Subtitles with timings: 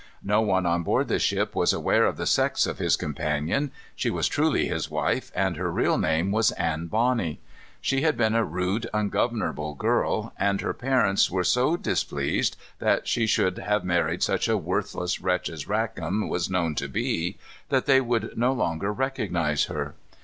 [0.23, 3.69] No one on board the ship was aware of the sex of his companion.
[3.95, 7.39] She was truly his wife, and her real name was Anne Bonny.
[7.81, 13.27] She had been a rude, ungovernable girl, and her parents were so displeased that she
[13.27, 17.37] should have married such a worthless wretch as Rackam was known to be,
[17.69, 19.93] that they would no longer recognize her.